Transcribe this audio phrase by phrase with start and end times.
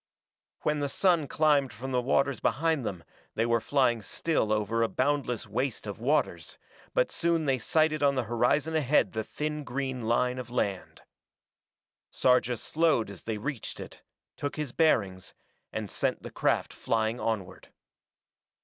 [0.63, 3.03] When the sun climbed from the waters behind them
[3.35, 6.57] they were flying still over a boundless waste of waters,
[6.95, 11.03] but soon they sighted on the horizon ahead the thin green line of land.
[12.11, 14.01] Sarja slowed as they reached it,
[14.37, 15.35] took his bearings,
[15.71, 17.71] and sent the craft flying onward.